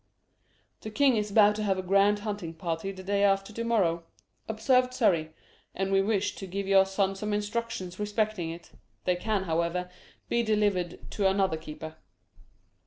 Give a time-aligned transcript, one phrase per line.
[0.81, 4.03] "The king is about to have a grand hunting party the day after to morrow,"
[4.49, 5.29] observed Surrey,
[5.75, 8.71] "and we wished to give your son some instructions respecting it.
[9.05, 9.91] They can, however,
[10.27, 11.97] be delivered to another keeper."